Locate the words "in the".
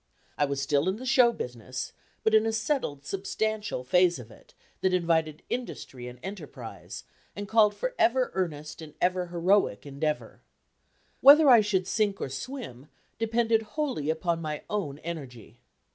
0.89-1.05